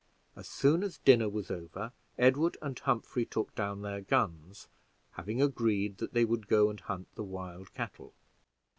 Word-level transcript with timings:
As 0.35 0.47
soon 0.47 0.81
as 0.81 0.97
dinner 0.97 1.29
was 1.29 1.51
over, 1.51 1.91
Edward 2.17 2.57
and 2.59 2.79
Humphrey 2.79 3.23
took 3.23 3.53
down 3.53 3.83
their 3.83 4.01
guns, 4.01 4.67
having 5.11 5.43
agreed 5.43 5.99
that 5.99 6.13
they 6.15 6.25
would 6.25 6.47
go 6.47 6.71
and 6.71 6.79
hunt 6.79 7.07
the 7.13 7.23
wild 7.23 7.71
cattle. 7.75 8.11